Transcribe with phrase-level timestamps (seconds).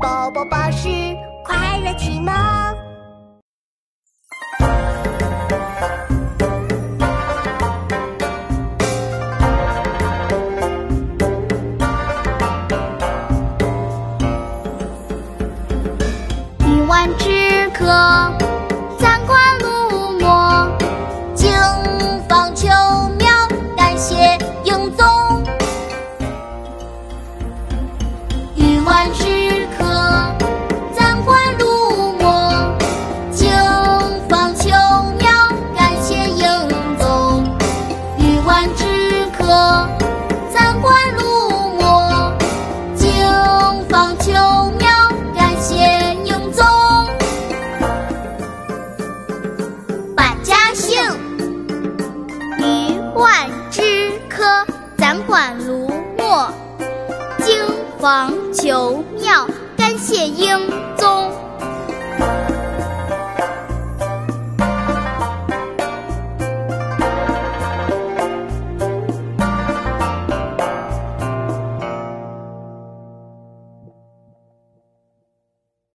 [0.00, 0.88] 宝宝巴士
[1.44, 2.32] 快乐启蒙。
[17.16, 17.86] 只可
[18.98, 20.68] 三观入魔，
[21.34, 21.50] 惊
[22.28, 22.68] 方秋
[23.18, 23.28] 苗，
[23.76, 25.06] 感谢英宗。
[28.56, 29.37] 欲望之。
[53.18, 54.64] 万枝科，
[54.96, 56.48] 咱管炉墨，
[57.44, 57.58] 金
[57.98, 59.44] 黄求妙。